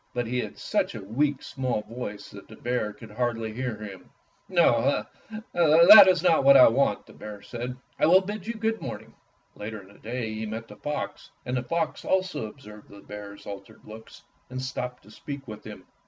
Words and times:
But 0.15 0.25
he 0.25 0.39
had 0.39 0.57
such 0.57 0.95
a 0.95 1.03
weak, 1.03 1.43
small 1.43 1.83
voice 1.83 2.31
that 2.31 2.47
the 2.47 2.55
bear 2.55 2.91
could 2.91 3.11
hardly 3.11 3.53
hear 3.53 3.75
him. 3.75 4.09
"No, 4.49 5.05
that 5.53 6.07
is 6.07 6.23
not 6.23 6.43
what 6.43 6.57
I 6.57 6.67
want," 6.69 7.05
the 7.05 7.13
bear 7.13 7.43
said. 7.43 7.77
"I 7.99 8.07
will 8.07 8.21
bid 8.21 8.47
you 8.47 8.55
good 8.55 8.81
morning." 8.81 9.13
Later 9.55 9.79
in 9.79 9.89
the 9.89 9.99
day 9.99 10.33
he 10.33 10.47
met 10.47 10.67
the 10.67 10.75
fox, 10.77 11.29
and 11.45 11.55
the 11.55 11.61
fox 11.61 12.03
also 12.03 12.47
observed 12.47 12.89
the 12.89 13.01
bear's 13.01 13.45
altered 13.45 13.81
looks 13.85 14.23
and 14.49 14.59
stopped 14.59 15.03
to 15.03 15.11
speak 15.11 15.47
with 15.47 15.63
him. 15.65 15.85